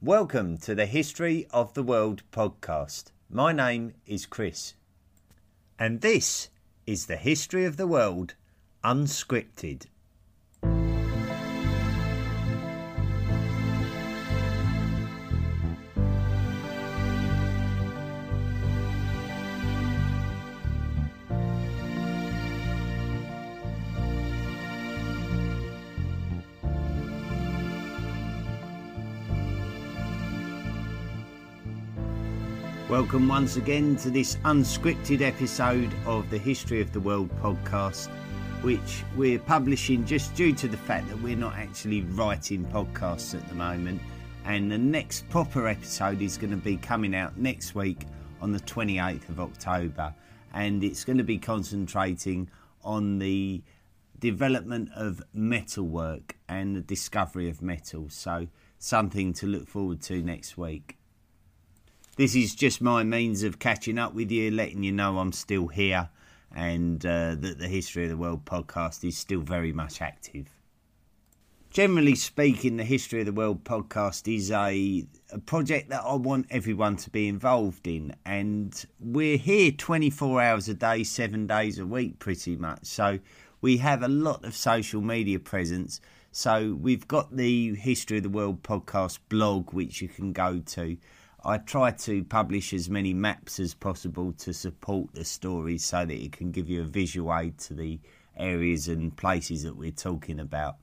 Welcome 0.00 0.58
to 0.58 0.76
the 0.76 0.86
History 0.86 1.48
of 1.50 1.74
the 1.74 1.82
World 1.82 2.22
podcast. 2.30 3.06
My 3.28 3.50
name 3.50 3.94
is 4.06 4.26
Chris, 4.26 4.74
and 5.76 6.02
this 6.02 6.50
is 6.86 7.06
the 7.06 7.16
History 7.16 7.64
of 7.64 7.76
the 7.76 7.88
World 7.88 8.34
Unscripted. 8.84 9.86
Welcome 33.08 33.28
once 33.28 33.56
again 33.56 33.96
to 33.96 34.10
this 34.10 34.36
unscripted 34.44 35.22
episode 35.22 35.90
of 36.04 36.28
the 36.28 36.36
History 36.36 36.82
of 36.82 36.92
the 36.92 37.00
World 37.00 37.30
podcast, 37.40 38.08
which 38.60 39.02
we're 39.16 39.38
publishing 39.38 40.04
just 40.04 40.34
due 40.34 40.52
to 40.52 40.68
the 40.68 40.76
fact 40.76 41.08
that 41.08 41.18
we're 41.22 41.34
not 41.34 41.54
actually 41.54 42.02
writing 42.02 42.66
podcasts 42.66 43.34
at 43.34 43.48
the 43.48 43.54
moment. 43.54 44.02
And 44.44 44.70
the 44.70 44.76
next 44.76 45.26
proper 45.30 45.68
episode 45.68 46.20
is 46.20 46.36
going 46.36 46.50
to 46.50 46.58
be 46.58 46.76
coming 46.76 47.14
out 47.14 47.38
next 47.38 47.74
week 47.74 48.04
on 48.42 48.52
the 48.52 48.60
28th 48.60 49.30
of 49.30 49.40
October. 49.40 50.14
And 50.52 50.84
it's 50.84 51.02
going 51.02 51.16
to 51.16 51.24
be 51.24 51.38
concentrating 51.38 52.50
on 52.84 53.20
the 53.20 53.62
development 54.18 54.90
of 54.94 55.22
metalwork 55.32 56.36
and 56.46 56.76
the 56.76 56.82
discovery 56.82 57.48
of 57.48 57.62
metals. 57.62 58.12
So, 58.12 58.48
something 58.78 59.32
to 59.32 59.46
look 59.46 59.66
forward 59.66 60.02
to 60.02 60.20
next 60.20 60.58
week. 60.58 60.97
This 62.18 62.34
is 62.34 62.56
just 62.56 62.80
my 62.80 63.04
means 63.04 63.44
of 63.44 63.60
catching 63.60 63.96
up 63.96 64.12
with 64.12 64.32
you, 64.32 64.50
letting 64.50 64.82
you 64.82 64.90
know 64.90 65.18
I'm 65.18 65.30
still 65.30 65.68
here 65.68 66.08
and 66.52 67.06
uh, 67.06 67.36
that 67.36 67.60
the 67.60 67.68
History 67.68 68.02
of 68.02 68.10
the 68.10 68.16
World 68.16 68.44
podcast 68.44 69.06
is 69.06 69.16
still 69.16 69.38
very 69.38 69.72
much 69.72 70.02
active. 70.02 70.48
Generally 71.70 72.16
speaking, 72.16 72.76
the 72.76 72.82
History 72.82 73.20
of 73.20 73.26
the 73.26 73.32
World 73.32 73.62
podcast 73.62 74.26
is 74.34 74.50
a, 74.50 75.06
a 75.30 75.38
project 75.38 75.90
that 75.90 76.02
I 76.04 76.14
want 76.14 76.46
everyone 76.50 76.96
to 76.96 77.10
be 77.10 77.28
involved 77.28 77.86
in, 77.86 78.16
and 78.26 78.84
we're 78.98 79.36
here 79.36 79.70
24 79.70 80.42
hours 80.42 80.68
a 80.68 80.74
day, 80.74 81.04
seven 81.04 81.46
days 81.46 81.78
a 81.78 81.86
week, 81.86 82.18
pretty 82.18 82.56
much. 82.56 82.84
So 82.84 83.20
we 83.60 83.76
have 83.76 84.02
a 84.02 84.08
lot 84.08 84.44
of 84.44 84.56
social 84.56 85.00
media 85.00 85.38
presence. 85.38 86.00
So 86.32 86.76
we've 86.80 87.06
got 87.06 87.36
the 87.36 87.76
History 87.76 88.16
of 88.16 88.24
the 88.24 88.28
World 88.28 88.64
podcast 88.64 89.20
blog, 89.28 89.72
which 89.72 90.02
you 90.02 90.08
can 90.08 90.32
go 90.32 90.58
to. 90.58 90.96
I 91.44 91.58
try 91.58 91.92
to 91.92 92.24
publish 92.24 92.72
as 92.72 92.90
many 92.90 93.14
maps 93.14 93.60
as 93.60 93.72
possible 93.72 94.32
to 94.38 94.52
support 94.52 95.14
the 95.14 95.24
story 95.24 95.78
so 95.78 96.04
that 96.04 96.12
it 96.12 96.32
can 96.32 96.50
give 96.50 96.68
you 96.68 96.82
a 96.82 96.84
visual 96.84 97.34
aid 97.34 97.58
to 97.58 97.74
the 97.74 98.00
areas 98.36 98.88
and 98.88 99.16
places 99.16 99.62
that 99.62 99.76
we're 99.76 99.92
talking 99.92 100.40
about. 100.40 100.76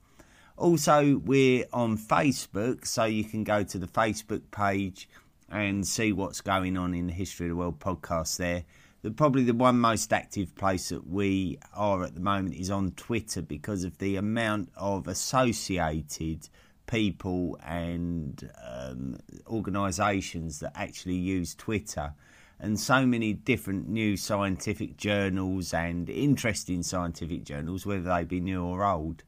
Also, 0.56 1.18
we're 1.18 1.66
on 1.74 1.98
Facebook, 1.98 2.88
so 2.88 3.04
you 3.04 3.26
can 3.26 3.44
go 3.44 3.64
to 3.64 3.78
the 3.78 3.88
Facebook 3.88 4.42
page 4.52 5.10
and 5.50 5.86
see 5.86 6.14
what's 6.14 6.40
going 6.40 6.78
on 6.78 6.94
in 6.94 7.08
the 7.08 7.14
History 7.14 7.48
of 7.48 7.50
the 7.50 7.56
World 7.58 7.80
podcast 7.80 8.38
there. 8.38 8.64
The, 9.02 9.12
probably 9.12 9.44
the 9.44 9.54
one 9.54 9.78
most 9.78 10.14
active 10.14 10.56
place 10.56 10.90
that 10.90 11.06
we 11.06 11.60
are 11.74 12.04
at 12.06 12.16
the 12.16 12.22
moment 12.22 12.56
is 12.56 12.72
on 12.72 12.92
Twitter 12.92 13.42
because 13.42 13.84
of 13.84 13.98
the 13.98 14.16
amount 14.16 14.70
of 14.78 15.10
associated 15.10 16.48
people 16.88 17.58
and 17.66 18.50
um, 18.64 19.18
organisations 19.48 20.60
that 20.60 20.74
actually 20.76 21.16
use 21.16 21.56
Twitter, 21.56 22.14
and 22.60 22.80
so 22.80 23.06
many 23.06 23.34
different 23.34 23.90
new 23.90 24.16
scientific 24.16 24.98
journals 24.98 25.74
and 25.74 26.10
interesting 26.10 26.84
scientific 26.84 27.44
journals, 27.44 27.86
whether 27.86 28.04
they 28.04 28.24
be 28.24 28.40
new 28.40 28.64
or 28.64 28.86
old, 28.86 29.24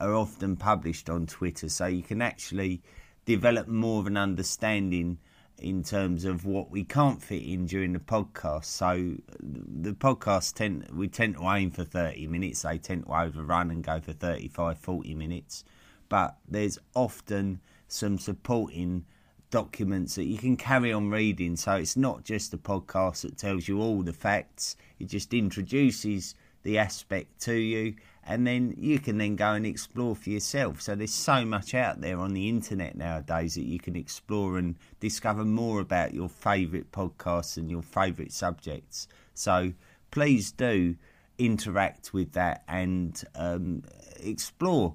are 0.00 0.14
often 0.14 0.56
published 0.56 1.10
on 1.10 1.26
Twitter. 1.26 1.68
So 1.68 1.86
you 1.86 2.02
can 2.02 2.22
actually 2.22 2.82
develop 3.24 3.66
more 3.66 4.00
of 4.00 4.06
an 4.06 4.16
understanding 4.16 5.18
in 5.58 5.82
terms 5.82 6.24
of 6.24 6.44
what 6.44 6.70
we 6.70 6.84
can't 6.84 7.20
fit 7.20 7.42
in 7.42 7.66
during 7.66 7.92
the 7.92 7.98
podcast. 7.98 8.66
So 8.66 9.16
the 9.40 9.92
podcast 9.92 10.54
tend 10.54 10.88
we 10.92 11.08
tend 11.08 11.36
to 11.36 11.50
aim 11.50 11.72
for 11.72 11.84
30 11.84 12.28
minutes. 12.28 12.62
They 12.62 12.78
tend 12.78 13.06
to 13.06 13.12
overrun 13.12 13.70
and 13.70 13.82
go 13.82 14.00
for 14.00 14.12
35, 14.12 14.78
40 14.78 15.14
minutes 15.14 15.64
but 16.08 16.36
there's 16.48 16.78
often 16.94 17.60
some 17.88 18.18
supporting 18.18 19.04
documents 19.50 20.16
that 20.16 20.24
you 20.24 20.38
can 20.38 20.56
carry 20.56 20.92
on 20.92 21.10
reading. 21.10 21.56
So 21.56 21.76
it's 21.76 21.96
not 21.96 22.24
just 22.24 22.52
a 22.52 22.58
podcast 22.58 23.22
that 23.22 23.38
tells 23.38 23.66
you 23.68 23.80
all 23.80 24.02
the 24.02 24.12
facts, 24.12 24.76
it 24.98 25.06
just 25.06 25.32
introduces 25.32 26.34
the 26.62 26.78
aspect 26.78 27.40
to 27.40 27.54
you 27.54 27.94
and 28.24 28.46
then 28.46 28.74
you 28.76 28.98
can 28.98 29.16
then 29.16 29.36
go 29.36 29.52
and 29.52 29.64
explore 29.64 30.14
for 30.14 30.28
yourself. 30.28 30.82
So 30.82 30.94
there's 30.94 31.14
so 31.14 31.46
much 31.46 31.74
out 31.74 32.02
there 32.02 32.18
on 32.18 32.34
the 32.34 32.48
internet 32.48 32.94
nowadays 32.94 33.54
that 33.54 33.64
you 33.64 33.78
can 33.78 33.96
explore 33.96 34.58
and 34.58 34.76
discover 35.00 35.46
more 35.46 35.80
about 35.80 36.12
your 36.12 36.28
favourite 36.28 36.92
podcasts 36.92 37.56
and 37.56 37.70
your 37.70 37.80
favourite 37.80 38.32
subjects. 38.32 39.08
So 39.32 39.72
please 40.10 40.52
do 40.52 40.96
interact 41.38 42.12
with 42.12 42.32
that 42.32 42.64
and 42.68 43.22
um, 43.34 43.84
explore 44.20 44.94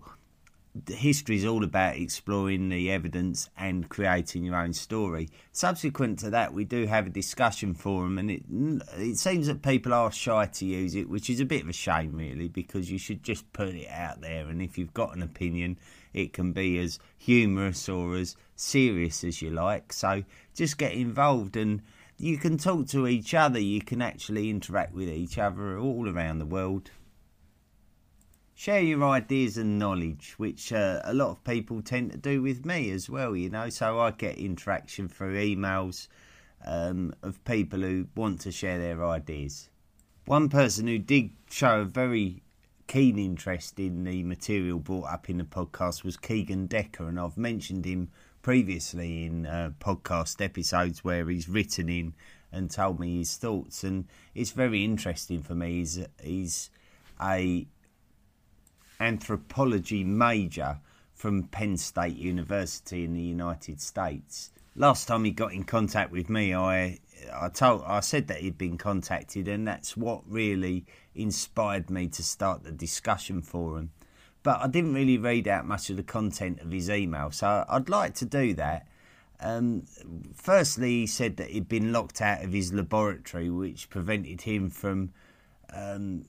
history 0.90 1.36
is 1.36 1.46
all 1.46 1.64
about 1.64 1.96
exploring 1.96 2.70
the 2.70 2.92
evidence 2.92 3.50
and 3.58 3.90
creating 3.90 4.44
your 4.44 4.56
own 4.56 4.74
story. 4.74 5.30
Subsequent 5.52 6.20
to 6.20 6.32
that, 6.32 6.54
we 6.54 6.66
do 6.66 6.88
have 6.88 7.06
a 7.06 7.12
discussion 7.12 7.74
forum, 7.74 8.18
and 8.18 8.32
it 8.32 8.44
it 8.98 9.18
seems 9.18 9.48
that 9.48 9.62
people 9.62 9.94
are 9.94 10.12
shy 10.12 10.46
to 10.48 10.66
use 10.66 10.96
it, 10.96 11.10
which 11.10 11.30
is 11.30 11.40
a 11.40 11.46
bit 11.46 11.64
of 11.64 11.70
a 11.70 11.74
shame, 11.74 12.14
really, 12.14 12.48
because 12.48 12.92
you 12.92 12.98
should 12.98 13.24
just 13.24 13.52
put 13.54 13.70
it 13.70 13.90
out 13.90 14.22
there. 14.22 14.48
And 14.48 14.62
if 14.62 14.78
you've 14.78 14.94
got 14.94 15.16
an 15.16 15.22
opinion, 15.22 15.78
it 16.14 16.34
can 16.34 16.54
be 16.54 16.80
as 16.80 16.98
humorous 17.18 17.88
or 17.88 18.16
as 18.16 18.36
serious 18.56 19.24
as 19.24 19.42
you 19.42 19.52
like. 19.52 19.94
So 19.94 20.24
just 20.56 20.78
get 20.78 20.94
involved 20.94 21.56
and. 21.56 21.82
You 22.16 22.38
can 22.38 22.58
talk 22.60 22.88
to 22.90 23.08
each 23.08 23.34
other. 23.34 23.60
You 23.60 23.82
can 23.82 24.00
actually 24.02 24.52
interact 24.52 24.94
with 24.94 25.10
each 25.10 25.40
other 25.40 25.78
all 25.80 26.08
around 26.08 26.38
the 26.38 26.46
world 26.46 26.92
share 28.56 28.82
your 28.82 29.04
ideas 29.04 29.58
and 29.58 29.80
knowledge, 29.80 30.36
which 30.38 30.72
uh, 30.72 31.02
a 31.04 31.14
lot 31.14 31.30
of 31.30 31.44
people 31.44 31.82
tend 31.82 32.12
to 32.12 32.18
do 32.18 32.42
with 32.42 32.66
me 32.66 32.92
as 32.92 33.10
well, 33.10 33.36
you 33.36 33.50
know. 33.50 33.70
So 33.70 34.00
I 34.00 34.12
get 34.12 34.38
interaction 34.38 35.08
through 35.08 35.36
emails 35.36 36.08
um, 36.66 37.14
of 37.22 37.44
people 37.46 37.80
who 37.80 38.08
want 38.16 38.42
to 38.42 38.52
share 38.52 38.80
their 38.80 39.06
ideas. 39.06 39.70
One 40.26 40.50
person 40.50 40.88
who 40.88 41.00
did 41.00 41.32
show 41.50 41.82
a 41.82 41.86
very 41.86 42.44
keen 42.88 43.18
interest 43.18 43.80
in 43.80 44.04
the 44.04 44.24
material 44.24 44.80
brought 44.80 45.12
up 45.12 45.30
in 45.30 45.38
the 45.38 45.44
podcast 45.44 46.04
was 46.04 46.18
Keegan 46.18 46.68
Decker, 46.68 47.08
and 47.08 47.20
I've 47.20 47.38
mentioned 47.38 47.86
him 47.86 48.10
previously 48.42 49.26
in 49.26 49.46
uh, 49.46 49.72
podcast 49.80 50.44
episodes 50.44 51.04
where 51.04 51.30
he's 51.30 51.50
written 51.50 51.90
in 51.90 52.14
and 52.52 52.70
told 52.70 53.00
me 53.00 53.18
his 53.18 53.36
thoughts, 53.36 53.84
and 53.84 54.06
it's 54.36 54.52
very 54.52 54.86
interesting 54.86 55.42
for 55.42 55.56
me. 55.56 55.80
He's, 55.80 56.06
he's 56.22 56.70
a 57.22 57.66
anthropology 59.00 60.04
major 60.04 60.80
from 61.14 61.44
Penn 61.44 61.78
State 61.78 62.18
University 62.18 63.04
in 63.04 63.14
the 63.14 63.22
United 63.22 63.80
States. 63.82 64.52
Last 64.76 65.08
time 65.08 65.24
he 65.24 65.32
got 65.32 65.54
in 65.54 65.64
contact 65.64 66.12
with 66.12 66.30
me, 66.30 66.54
I 66.54 67.00
I 67.32 67.50
told 67.50 67.84
I 67.86 68.00
said 68.02 68.28
that 68.28 68.42
he'd 68.42 68.58
been 68.58 68.78
contacted, 68.78 69.48
and 69.48 69.68
that's 69.68 69.96
what 69.96 70.22
really 70.28 70.86
inspired 71.16 71.90
me 71.90 72.08
to 72.08 72.24
start 72.24 72.64
the 72.64 72.72
discussion 72.72 73.42
forum. 73.42 73.92
But 74.42 74.60
I 74.60 74.68
didn't 74.68 74.94
really 74.94 75.18
read 75.18 75.48
out 75.48 75.66
much 75.66 75.90
of 75.90 75.96
the 75.96 76.04
content 76.04 76.60
of 76.60 76.72
his 76.72 76.90
email, 76.90 77.32
so 77.32 77.66
I'd 77.70 77.88
like 77.88 78.16
to 78.16 78.26
do 78.26 78.54
that. 78.56 78.88
Um, 79.40 79.84
firstly, 80.36 81.02
he 81.02 81.08
said 81.08 81.38
that 81.38 81.50
he'd 81.50 81.70
been 81.70 81.94
locked 81.94 82.22
out 82.22 82.44
of 82.44 82.52
his 82.52 82.74
laboratory, 82.74 83.50
which 83.50 83.90
prevented 83.90 84.42
him 84.42 84.70
from 84.70 85.14
um, 85.74 86.26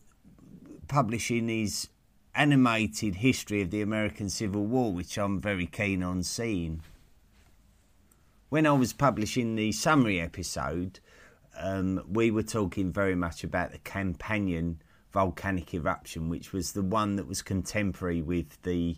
publishing 0.87 1.49
his 1.49 1.89
animated 2.35 3.17
history 3.17 3.63
of 3.63 3.71
the 3.71 3.83
American 3.83 4.29
Civil 4.29 4.65
War, 4.67 4.93
which 4.93 5.19
I'm 5.19 5.41
very 5.41 5.67
keen 5.67 6.03
on 6.03 6.23
seeing. 6.23 6.81
When 8.49 8.67
I 8.67 8.73
was 8.73 8.93
publishing 8.93 9.55
the 9.55 9.73
summary 9.73 10.21
episode, 10.21 11.01
um, 11.57 12.03
we 12.09 12.31
were 12.31 12.43
talking 12.43 12.93
very 12.93 13.15
much 13.15 13.45
about 13.45 13.73
the 13.73 13.79
Campanian 13.79 14.77
volcanic 15.13 15.73
eruption, 15.73 16.29
which 16.29 16.53
was 16.53 16.73
the 16.73 16.83
one 16.83 17.17
that 17.17 17.29
was 17.29 17.43
contemporary 17.43 18.21
with 18.21 18.61
the 18.63 18.97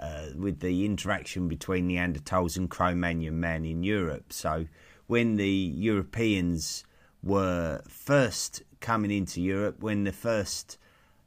uh, 0.00 0.26
with 0.36 0.58
the 0.58 0.84
interaction 0.84 1.46
between 1.46 1.88
Neanderthals 1.88 2.56
and 2.56 2.68
Cro-Magnon 2.68 3.38
man 3.38 3.64
in 3.64 3.84
Europe. 3.84 4.32
So 4.32 4.66
when 5.06 5.36
the 5.36 5.48
Europeans 5.48 6.82
were 7.22 7.82
first 7.88 8.64
coming 8.80 9.12
into 9.12 9.40
Europe, 9.40 9.80
when 9.80 10.02
the 10.02 10.12
first 10.12 10.76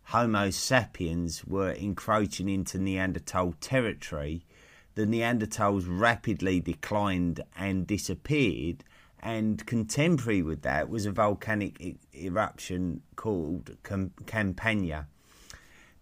Homo 0.09 0.51
sapiens 0.51 1.43
were 1.45 1.71
encroaching 1.71 2.47
into 2.47 2.77
Neanderthal 2.77 3.55
territory, 3.59 4.45
the 4.93 5.05
Neanderthals 5.05 5.85
rapidly 5.87 6.59
declined 6.59 7.41
and 7.57 7.85
disappeared. 7.85 8.83
And 9.19 9.65
contemporary 9.65 10.43
with 10.43 10.61
that 10.61 10.89
was 10.89 11.05
a 11.05 11.11
volcanic 11.11 11.81
e- 11.81 11.97
eruption 12.13 13.01
called 13.15 13.75
Cam- 13.83 14.13
Campania. 14.27 15.07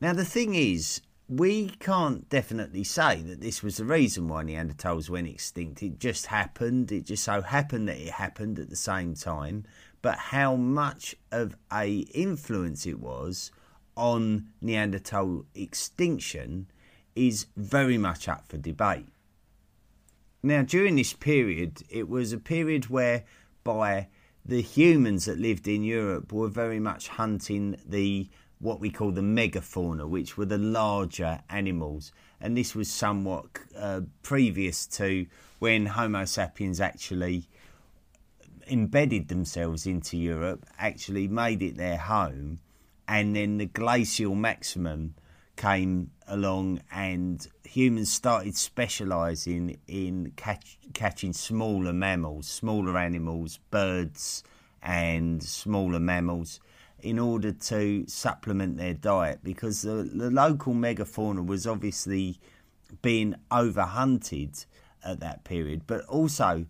Now, 0.02 0.12
the 0.12 0.26
thing 0.26 0.54
is, 0.54 1.02
we 1.30 1.70
can't 1.70 2.28
definitely 2.28 2.84
say 2.84 3.22
that 3.22 3.40
this 3.40 3.64
was 3.64 3.78
the 3.78 3.86
reason 3.86 4.28
why 4.28 4.44
Neanderthals 4.44 5.10
went 5.10 5.30
extinct. 5.30 5.82
It 5.82 5.98
just 5.98 6.26
happened. 6.26 6.92
It 6.92 7.06
just 7.06 7.24
so 7.24 7.42
happened 7.42 7.88
that 7.88 7.98
it 7.98 8.12
happened 8.12 8.60
at 8.60 8.70
the 8.70 8.76
same 8.76 9.16
time. 9.16 9.64
But 10.02 10.18
how 10.18 10.58
much 10.58 11.16
of 11.32 11.56
a 11.72 12.00
influence 12.14 12.86
it 12.86 13.00
was 13.00 13.52
on 13.96 14.48
Neanderthal 14.62 15.46
extinction 15.56 16.68
is 17.16 17.48
very 17.56 17.98
much 17.98 18.28
up 18.28 18.48
for 18.48 18.58
debate. 18.58 19.08
Now, 20.42 20.62
during 20.62 20.96
this 20.96 21.14
period, 21.14 21.84
it 21.90 22.10
was 22.10 22.34
a 22.34 22.38
period 22.38 22.88
whereby 22.88 24.08
the 24.46 24.62
humans 24.62 25.26
that 25.26 25.40
lived 25.40 25.68
in 25.68 25.84
Europe 25.84 26.34
were 26.34 26.50
very 26.50 26.80
much 26.80 27.08
hunting 27.08 27.78
the 27.86 28.30
what 28.60 28.80
we 28.80 28.90
call 28.90 29.12
the 29.12 29.22
megafauna, 29.22 30.08
which 30.08 30.38
were 30.38 30.46
the 30.46 30.58
larger 30.58 31.42
animals. 31.50 32.14
And 32.40 32.58
this 32.58 32.74
was 32.74 32.90
somewhat 32.90 33.46
uh, 33.78 34.02
previous 34.22 34.88
to 34.88 35.26
when 35.60 35.86
Homo 35.86 36.24
sapiens 36.24 36.80
actually 36.80 37.50
embedded 38.70 39.28
themselves 39.28 39.86
into 39.86 40.18
Europe, 40.18 40.66
actually 40.78 41.28
made 41.28 41.62
it 41.62 41.76
their 41.76 41.98
home, 41.98 42.60
and 43.08 43.36
then 43.36 43.58
the 43.58 43.66
glacial 43.66 44.36
maximum 44.36 45.16
came 45.56 46.12
along 46.28 46.82
and 46.92 47.48
humans 47.64 48.12
started 48.12 48.56
specializing 48.56 49.78
in 49.88 50.32
catch, 50.36 50.78
catching 50.94 51.34
smaller 51.34 51.94
mammals, 51.94 52.48
smaller 52.48 52.98
animals, 52.98 53.60
birds, 53.70 54.44
and 54.82 55.44
smaller 55.44 56.00
mammals 56.00 56.60
in 57.02 57.20
order 57.20 57.52
to 57.52 58.06
supplement 58.08 58.78
their 58.78 58.94
diet 58.94 59.40
because 59.44 59.82
the, 59.82 60.10
the 60.14 60.32
local 60.32 60.74
megafauna 60.74 61.46
was 61.46 61.68
obviously 61.68 62.40
being 63.02 63.36
overhunted 63.52 64.66
at 65.04 65.20
that 65.20 65.44
period. 65.44 65.84
But 65.86 66.06
also, 66.06 66.66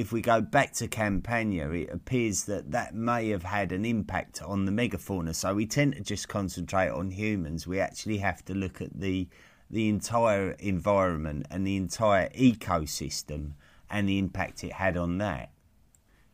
if 0.00 0.12
we 0.12 0.22
go 0.22 0.40
back 0.40 0.72
to 0.72 0.88
Campania, 0.88 1.68
it 1.70 1.90
appears 1.90 2.44
that 2.44 2.70
that 2.70 2.94
may 2.94 3.28
have 3.28 3.42
had 3.42 3.70
an 3.70 3.84
impact 3.84 4.40
on 4.42 4.64
the 4.64 4.72
megafauna. 4.72 5.34
So 5.34 5.54
we 5.54 5.66
tend 5.66 5.94
to 5.94 6.00
just 6.00 6.26
concentrate 6.26 6.88
on 6.88 7.10
humans. 7.10 7.66
We 7.66 7.80
actually 7.80 8.16
have 8.18 8.42
to 8.46 8.54
look 8.54 8.80
at 8.80 8.98
the 8.98 9.28
the 9.70 9.90
entire 9.90 10.52
environment 10.52 11.46
and 11.50 11.66
the 11.66 11.76
entire 11.76 12.30
ecosystem 12.30 13.52
and 13.90 14.08
the 14.08 14.18
impact 14.18 14.64
it 14.64 14.72
had 14.72 14.96
on 14.96 15.18
that. 15.18 15.50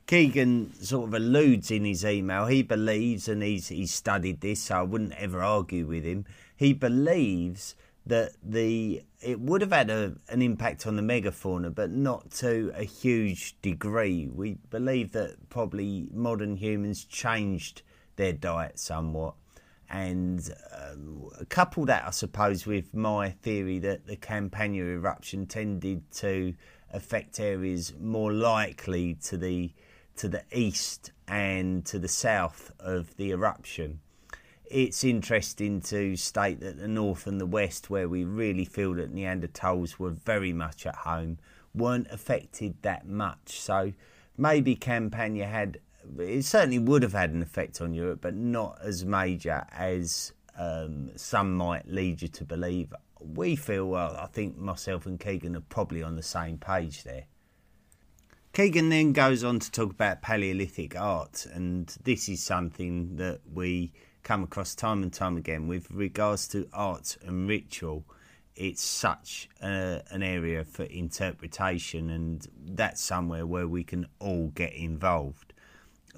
Keegan 0.07 0.73
sort 0.75 1.09
of 1.09 1.15
alludes 1.15 1.73
in 1.73 1.85
his 1.85 2.05
email. 2.05 2.47
He 2.47 2.63
believes, 2.63 3.27
and 3.27 3.43
he's 3.43 3.67
he's 3.69 3.93
studied 3.93 4.43
this, 4.43 4.63
so 4.63 4.77
I 4.77 4.83
wouldn't 4.83 5.15
ever 5.15 5.43
argue 5.43 5.87
with 5.87 6.05
him. 6.05 6.25
He 6.55 6.73
believes 6.73 7.75
that 8.07 8.33
the 8.43 9.03
it 9.21 9.41
would 9.41 9.61
have 9.61 9.73
had 9.73 9.91
a, 9.91 10.15
an 10.29 10.41
impact 10.43 10.87
on 10.87 10.97
the 10.97 11.03
megafauna, 11.03 11.75
but 11.75 11.91
not 11.91 12.31
to 12.31 12.73
a 12.77 12.85
huge 12.85 13.61
degree. 13.61 14.29
We 14.33 14.59
believe 14.71 15.13
that 15.13 15.49
probably 15.49 16.09
modern 16.13 16.57
humans 16.57 17.05
changed 17.05 17.83
their 18.15 18.33
diet 18.33 18.79
somewhat, 18.79 19.35
and 19.91 20.49
um, 20.73 21.31
couple 21.49 21.85
that, 21.87 22.05
I 22.07 22.11
suppose, 22.11 22.67
with 22.67 22.95
my 22.95 23.31
theory 23.31 23.79
that 23.81 24.07
the 24.07 24.17
Campania 24.17 24.85
eruption 24.85 25.47
tended 25.47 26.11
to 26.13 26.55
affect 26.93 27.41
areas 27.41 27.93
more 28.01 28.33
likely 28.33 29.15
to 29.25 29.37
the 29.37 29.73
to 30.17 30.29
the 30.29 30.45
east 30.53 31.13
and 31.29 31.85
to 31.85 31.99
the 31.99 32.09
south 32.09 32.73
of 32.79 33.17
the 33.17 33.33
eruption. 33.33 34.01
It's 34.69 35.05
interesting 35.05 35.81
to 35.83 36.17
state 36.17 36.61
that 36.61 36.79
the 36.79 36.89
north 36.89 37.27
and 37.27 37.41
the 37.41 37.47
west, 37.47 37.89
where 37.89 38.09
we 38.09 38.25
really 38.25 38.65
feel 38.65 38.95
that 38.95 39.15
Neanderthals 39.15 39.99
were 39.99 40.11
very 40.11 40.53
much 40.53 40.87
at 40.87 40.97
home, 40.97 41.39
weren't 41.75 42.09
affected 42.11 42.75
that 42.83 43.07
much. 43.07 43.61
So 43.61 43.93
maybe 44.37 44.75
Campania 44.75 45.47
had, 45.47 45.79
it 46.19 46.45
certainly 46.45 46.79
would 46.79 47.03
have 47.03 47.13
had 47.13 47.31
an 47.31 47.43
effect 47.43 47.81
on 47.81 47.95
Europe, 47.95 48.21
but 48.21 48.35
not 48.35 48.79
as 48.83 49.05
major 49.05 49.65
as 49.71 50.33
um, 50.59 51.11
some 51.17 51.55
might 51.55 51.87
lead 51.87 52.23
you 52.23 52.29
to 52.29 52.45
believe. 52.45 52.93
We 53.21 53.57
feel, 53.57 53.89
well, 53.89 54.17
I 54.17 54.27
think 54.27 54.57
myself 54.59 55.07
and 55.07 55.21
Keegan 55.21 55.57
are 55.57 55.61
probably 55.61 56.03
on 56.03 56.17
the 56.17 56.23
same 56.23 56.59
page 56.59 57.05
there. 57.05 57.25
Keegan 58.53 58.89
then 58.89 59.13
goes 59.13 59.45
on 59.45 59.59
to 59.59 59.71
talk 59.71 59.91
about 59.91 60.23
Paleolithic 60.23 60.99
art, 60.99 61.47
and 61.53 61.95
this 62.05 62.27
is 62.29 62.43
something 62.43 63.17
that 63.17 63.41
we 63.53 63.93
come 64.27 64.43
across 64.43 64.75
time 64.75 65.05
and 65.05 65.13
time 65.13 65.37
again 65.37 65.69
with 65.69 65.89
regards 65.89 66.49
to 66.49 66.69
art 66.73 67.17
and 67.25 67.49
ritual. 67.49 68.05
It's 68.57 68.83
such 68.83 69.49
a, 69.63 70.03
an 70.11 70.25
area 70.25 70.65
for 70.65 70.83
interpretation, 70.83 72.11
and 72.11 72.45
that's 72.61 73.01
somewhere 73.01 73.47
where 73.47 73.69
we 73.69 73.85
can 73.85 74.07
all 74.19 74.49
get 74.49 74.73
involved. 74.73 75.53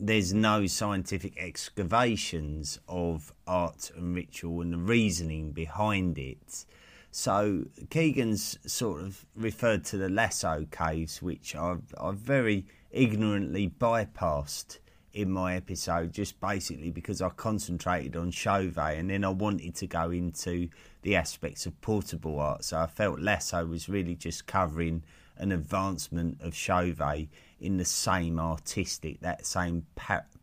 There's 0.01 0.33
no 0.33 0.67
scientific 0.67 1.37
excavations 1.37 2.79
of 2.89 3.31
art 3.47 3.91
and 3.95 4.15
ritual 4.15 4.63
and 4.63 4.73
the 4.73 4.79
reasoning 4.79 5.53
behind 5.53 6.17
it 6.17 6.65
so 7.11 7.65
Keegan's 7.91 8.59
sort 8.71 9.03
of 9.03 9.27
referred 9.35 9.85
to 9.87 9.97
the 9.97 10.09
Lascaux 10.09 10.71
caves, 10.71 11.23
which 11.23 11.57
I've, 11.57 11.95
I've 11.99 12.19
very 12.19 12.67
ignorantly 12.91 13.69
bypassed 13.69 14.79
in 15.13 15.31
my 15.31 15.57
episode, 15.57 16.13
just 16.13 16.41
basically 16.41 16.91
because 16.91 17.23
I 17.23 17.31
concentrated 17.31 18.17
on 18.17 18.31
Chauvet 18.31 18.99
and 18.99 19.11
then 19.11 19.25
I 19.25 19.31
wanted 19.31 19.75
to 19.77 19.87
go 19.87 20.11
into 20.11 20.69
the 21.03 21.17
aspects 21.17 21.67
of 21.67 21.81
portable 21.81 22.39
art. 22.39 22.65
So 22.65 22.79
I 22.79 22.87
felt 22.87 23.19
Lascaux 23.19 23.69
was 23.69 23.89
really 23.89 24.15
just 24.15 24.47
covering 24.47 25.03
an 25.37 25.53
advancement 25.53 26.41
of 26.41 26.55
Chauvet 26.55 27.29
in 27.61 27.77
the 27.77 27.85
same 27.85 28.39
artistic, 28.39 29.21
that 29.21 29.47
same 29.47 29.87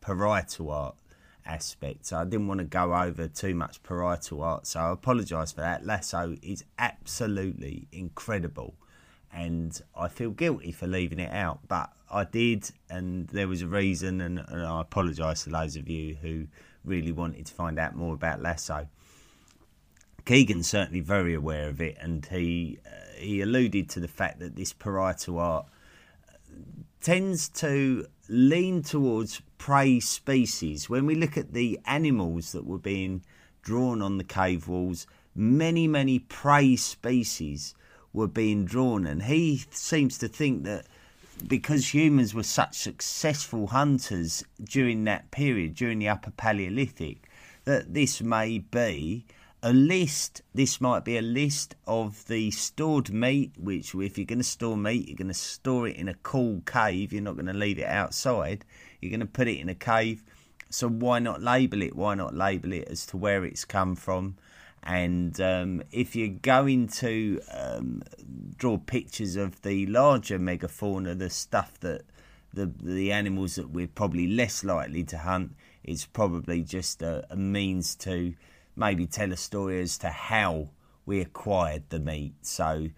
parietal 0.01 0.71
art 0.71 0.95
aspect. 1.45 2.07
So 2.07 2.17
I 2.17 2.23
didn't 2.25 2.47
want 2.47 2.59
to 2.59 2.65
go 2.65 2.95
over 2.95 3.27
too 3.27 3.56
much 3.56 3.83
parietal 3.83 4.41
art. 4.41 4.67
So 4.67 4.79
I 4.79 4.91
apologise 4.91 5.51
for 5.51 5.62
that. 5.62 5.83
Lascaux 5.83 6.39
is 6.41 6.63
absolutely 6.79 7.88
incredible. 7.91 8.75
And 9.33 9.80
I 9.95 10.07
feel 10.07 10.31
guilty 10.31 10.72
for 10.72 10.88
leaving 10.88 11.19
it 11.19 11.31
out, 11.31 11.60
but 11.68 11.92
I 12.10 12.24
did, 12.24 12.72
and 12.89 13.27
there 13.27 13.48
was 13.48 13.62
a 13.62 13.67
reason, 13.67 14.22
and, 14.22 14.39
and 14.39 14.65
I 14.65 14.82
apologise 14.82 15.44
to 15.44 15.50
those 15.50 15.75
of 15.75 15.89
you 15.89 16.15
who 16.22 16.48
really 16.86 17.12
wanted 17.12 17.46
to 17.48 17.53
find 17.53 17.77
out 17.77 17.96
more 17.96 18.13
about 18.13 18.41
Lascaux. 18.41 18.88
Keegan's 20.25 20.67
certainly 20.67 21.01
very 21.01 21.34
aware 21.34 21.67
of 21.70 21.82
it, 21.82 21.98
and 22.00 22.25
he 22.25 22.79
uh, 22.86 22.89
he 23.17 23.41
alluded 23.41 23.89
to 23.89 24.00
the 24.00 24.08
fact 24.08 24.39
that 24.39 24.55
this 24.55 24.74
parietal 24.74 25.39
art 25.39 25.65
tends 27.01 27.50
to 27.50 28.08
lean 28.27 28.82
towards 28.82 29.41
prey 29.58 30.00
species. 30.00 30.89
When 30.89 31.05
we 31.05 31.15
look 31.15 31.38
at 31.38 31.53
the 31.53 31.79
animals 31.86 32.51
that 32.53 32.65
were 32.65 32.79
being 32.79 33.24
drawn 33.62 34.01
on 34.01 34.17
the 34.17 34.24
cave 34.24 34.67
walls, 34.67 35.05
many, 35.36 35.88
many 35.88 36.20
prey 36.20 36.75
species 36.75 37.75
were 38.15 38.27
being 38.27 38.65
drawn. 38.65 39.05
And 39.05 39.24
he 39.24 39.63
seems 39.72 40.17
to 40.19 40.27
think 40.27 40.63
that 40.63 40.86
because 41.48 41.93
humans 41.93 42.34
were 42.34 42.43
such 42.43 42.75
successful 42.75 43.67
hunters 43.67 44.43
during 44.63 45.03
that 45.03 45.31
period, 45.31 45.75
during 45.75 46.00
the 46.00 46.10
Upper 46.10 46.31
Paleolithic, 46.31 47.29
that 47.65 47.93
this 47.93 48.22
may 48.22 48.60
be 48.60 49.25
a 49.62 49.74
list. 49.74 50.41
This 50.53 50.79
might 50.79 51.03
be 51.03 51.17
a 51.17 51.22
list 51.22 51.75
of 51.88 52.25
the 52.27 52.51
stored 52.51 53.12
meat, 53.12 53.51
which, 53.57 53.93
if 53.95 54.17
you're 54.17 54.25
going 54.25 54.39
to 54.39 54.43
store 54.43 54.77
meat, 54.77 55.07
you're 55.07 55.17
going 55.17 55.27
to 55.27 55.34
store 55.34 55.88
it 55.88 55.98
in 55.98 56.07
a 56.07 56.13
cool 56.15 56.62
cave. 56.65 57.12
You're 57.12 57.24
not 57.24 57.36
going 57.36 57.48
to 57.48 57.53
leave 57.53 57.79
it 57.79 57.88
outside. 57.88 58.63
You're 59.01 59.10
going 59.10 59.19
to 59.19 59.25
put 59.25 59.48
it 59.48 59.60
in 59.60 59.67
a 59.67 59.75
cave. 59.75 60.24
So 60.69 60.88
why 60.88 61.19
not 61.19 61.41
label 61.41 61.81
it? 61.81 61.95
Why 61.95 62.15
not 62.15 62.36
label 62.36 62.72
it 62.74 62.88
as 62.89 63.05
to 63.07 63.17
where 63.17 63.43
it's 63.43 63.65
come 63.65 63.95
from? 63.95 64.38
And 64.86 65.39
um, 65.42 65.82
if 65.92 66.15
you're 66.15 66.27
going 66.27 66.88
to 66.89 67.42
um, 67.51 68.04
draw 68.56 68.77
pictures 68.77 69.36
of 69.36 69.62
the 69.63 69.88
larger 69.88 70.38
megafauna, 70.38 71.18
the 71.18 71.30
stuff 71.30 71.80
that 71.80 72.04
the 72.54 72.72
the 72.82 73.12
animals 73.12 73.56
that 73.56 73.72
we're 73.72 73.88
probably 73.88 74.27
less 74.27 74.63
likely 74.63 75.04
to 75.06 75.18
hunt, 75.18 75.56
it's 75.84 76.06
probably 76.06 76.62
just 76.62 77.01
a, 77.01 77.25
a 77.32 77.36
means 77.36 77.96
to 77.96 78.36
maybe 78.75 79.08
tell 79.08 79.32
a 79.32 79.38
story 79.38 79.82
as 79.82 79.98
to 79.98 80.10
how 80.10 80.70
we 81.06 81.20
acquired 81.20 81.84
the 81.89 82.00
meat. 82.00 82.34
So, 82.42 82.89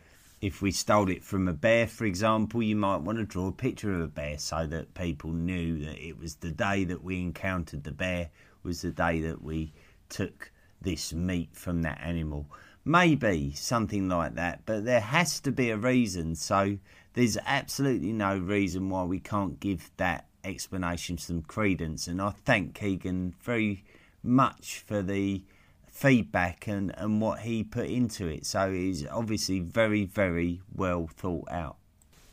if 0.41 0.61
we 0.61 0.71
stole 0.71 1.09
it 1.09 1.23
from 1.23 1.47
a 1.47 1.53
bear, 1.53 1.87
for 1.87 2.03
example, 2.03 2.61
you 2.61 2.75
might 2.75 3.01
want 3.01 3.17
to 3.17 3.25
draw 3.25 3.47
a 3.47 3.51
picture 3.53 3.93
of 3.93 4.01
a 4.01 4.07
bear 4.07 4.37
so 4.37 4.67
that 4.67 4.93
people 4.93 5.31
knew 5.31 5.85
that 5.85 6.05
it 6.05 6.19
was 6.19 6.35
the 6.35 6.51
day 6.51 6.83
that 6.83 7.03
we 7.03 7.21
encountered 7.21 7.85
the 7.85 7.91
bear, 7.91 8.29
was 8.61 8.81
the 8.81 8.91
day 8.91 9.21
that 9.21 9.41
we 9.41 9.71
took 10.09 10.51
this 10.81 11.13
meat 11.13 11.49
from 11.53 11.81
that 11.83 11.99
animal. 12.01 12.47
Maybe 12.85 13.51
something 13.53 14.07
like 14.07 14.35
that, 14.35 14.61
but 14.65 14.85
there 14.85 15.01
has 15.01 15.39
to 15.41 15.51
be 15.51 15.69
a 15.69 15.77
reason. 15.77 16.35
So 16.35 16.77
there's 17.13 17.37
absolutely 17.45 18.13
no 18.13 18.37
reason 18.37 18.89
why 18.89 19.03
we 19.03 19.19
can't 19.19 19.59
give 19.59 19.91
that 19.97 20.27
explanation 20.43 21.17
some 21.17 21.41
credence. 21.41 22.07
And 22.07 22.21
I 22.21 22.29
thank 22.29 22.75
Keegan 22.75 23.35
very 23.41 23.83
much 24.23 24.79
for 24.85 25.01
the 25.01 25.43
feedback 25.87 26.67
and, 26.67 26.93
and 26.97 27.19
what 27.19 27.39
he 27.39 27.63
put 27.63 27.87
into 27.87 28.27
it. 28.27 28.45
So 28.45 28.71
it's 28.71 29.03
obviously 29.11 29.59
very, 29.59 30.05
very 30.05 30.61
well 30.73 31.07
thought 31.07 31.49
out. 31.51 31.77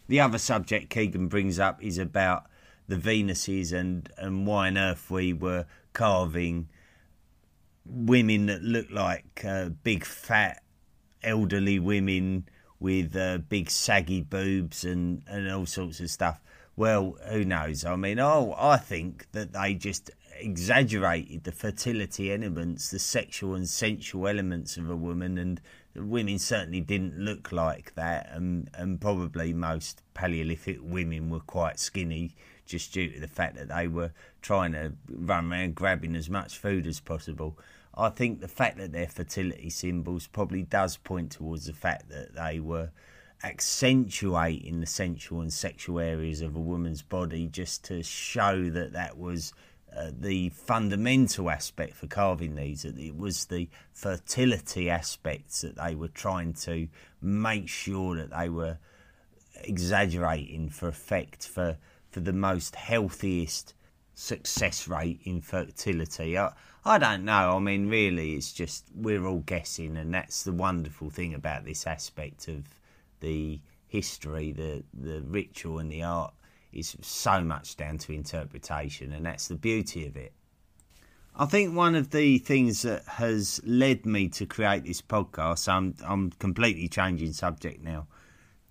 The 0.06 0.20
other 0.20 0.38
subject 0.38 0.90
Keegan 0.90 1.28
brings 1.28 1.58
up 1.58 1.82
is 1.82 1.98
about 1.98 2.44
the 2.88 2.96
Venuses 2.96 3.72
and, 3.72 4.10
and 4.18 4.46
why 4.46 4.68
on 4.68 4.76
earth 4.76 5.10
we 5.10 5.32
were 5.32 5.64
carving 5.94 6.68
women 7.86 8.46
that 8.46 8.62
look 8.62 8.90
like 8.90 9.44
uh, 9.44 9.70
big, 9.82 10.04
fat, 10.04 10.62
elderly 11.22 11.78
women 11.78 12.48
with 12.80 13.16
uh, 13.16 13.38
big, 13.38 13.70
saggy 13.70 14.22
boobs 14.22 14.84
and, 14.84 15.22
and 15.26 15.50
all 15.50 15.66
sorts 15.66 16.00
of 16.00 16.10
stuff. 16.10 16.40
Well, 16.76 17.16
who 17.28 17.44
knows? 17.44 17.84
I 17.84 17.96
mean, 17.96 18.18
oh, 18.18 18.54
I 18.58 18.78
think 18.78 19.30
that 19.32 19.52
they 19.52 19.74
just 19.74 20.10
exaggerated 20.36 21.44
the 21.44 21.52
fertility 21.52 22.32
elements, 22.32 22.90
the 22.90 22.98
sexual 22.98 23.54
and 23.54 23.68
sensual 23.68 24.26
elements 24.26 24.76
of 24.76 24.90
a 24.90 24.96
woman, 24.96 25.38
and 25.38 25.60
women 25.94 26.38
certainly 26.38 26.80
didn't 26.80 27.18
look 27.18 27.52
like 27.52 27.94
that, 27.94 28.28
and 28.32 28.68
and 28.74 29.00
probably 29.00 29.52
most 29.52 30.02
Paleolithic 30.14 30.78
women 30.80 31.30
were 31.30 31.40
quite 31.40 31.78
skinny, 31.78 32.34
just 32.64 32.92
due 32.92 33.10
to 33.10 33.20
the 33.20 33.28
fact 33.28 33.56
that 33.56 33.68
they 33.68 33.88
were 33.88 34.12
trying 34.42 34.72
to 34.72 34.92
run 35.08 35.52
around 35.52 35.74
grabbing 35.74 36.16
as 36.16 36.30
much 36.30 36.58
food 36.58 36.86
as 36.86 37.00
possible. 37.00 37.58
I 37.96 38.08
think 38.08 38.40
the 38.40 38.48
fact 38.48 38.78
that 38.78 38.92
they're 38.92 39.06
fertility 39.06 39.70
symbols 39.70 40.26
probably 40.26 40.62
does 40.62 40.96
point 40.96 41.32
towards 41.32 41.66
the 41.66 41.72
fact 41.72 42.08
that 42.08 42.34
they 42.34 42.58
were 42.60 42.90
accentuating 43.44 44.80
the 44.80 44.86
sensual 44.86 45.40
and 45.40 45.52
sexual 45.52 46.00
areas 46.00 46.40
of 46.40 46.56
a 46.56 46.60
woman's 46.60 47.02
body 47.02 47.46
just 47.46 47.84
to 47.84 48.02
show 48.02 48.70
that 48.70 48.92
that 48.94 49.18
was 49.18 49.52
uh, 49.96 50.10
the 50.18 50.48
fundamental 50.48 51.50
aspect 51.50 51.94
for 51.94 52.06
carving 52.06 52.56
these. 52.56 52.82
That 52.82 52.98
it 52.98 53.16
was 53.16 53.44
the 53.46 53.68
fertility 53.92 54.90
aspects 54.90 55.60
that 55.60 55.76
they 55.76 55.94
were 55.94 56.08
trying 56.08 56.54
to 56.54 56.88
make 57.20 57.68
sure 57.68 58.16
that 58.16 58.30
they 58.30 58.48
were 58.48 58.78
exaggerating 59.62 60.68
for 60.68 60.88
effect 60.88 61.46
for 61.46 61.76
for 62.14 62.20
the 62.20 62.32
most 62.32 62.76
healthiest 62.76 63.74
success 64.14 64.86
rate 64.86 65.18
in 65.24 65.40
fertility. 65.40 66.38
I, 66.38 66.52
I 66.84 66.96
don't 66.96 67.24
know. 67.24 67.56
I 67.56 67.58
mean, 67.58 67.88
really, 67.88 68.34
it's 68.34 68.52
just 68.52 68.84
we're 68.94 69.26
all 69.26 69.40
guessing, 69.40 69.96
and 69.96 70.14
that's 70.14 70.44
the 70.44 70.52
wonderful 70.52 71.10
thing 71.10 71.34
about 71.34 71.64
this 71.64 71.88
aspect 71.88 72.46
of 72.46 72.68
the 73.18 73.60
history, 73.88 74.52
the 74.52 74.84
the 74.94 75.22
ritual, 75.22 75.80
and 75.80 75.90
the 75.90 76.04
art 76.04 76.32
is 76.72 76.96
so 77.00 77.40
much 77.40 77.76
down 77.76 77.98
to 77.98 78.12
interpretation, 78.12 79.12
and 79.12 79.26
that's 79.26 79.48
the 79.48 79.56
beauty 79.56 80.06
of 80.06 80.16
it. 80.16 80.32
I 81.34 81.46
think 81.46 81.74
one 81.74 81.96
of 81.96 82.10
the 82.10 82.38
things 82.38 82.82
that 82.82 83.02
has 83.06 83.60
led 83.64 84.06
me 84.06 84.28
to 84.28 84.46
create 84.46 84.84
this 84.84 85.02
podcast, 85.02 85.68
I'm 85.68 85.96
I'm 86.04 86.30
completely 86.30 86.86
changing 86.86 87.32
subject 87.32 87.82
now. 87.82 88.06